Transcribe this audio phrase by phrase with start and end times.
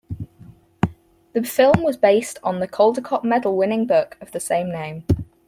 [1.33, 5.03] The film was based on the Caldecott Medal winning book of the same name.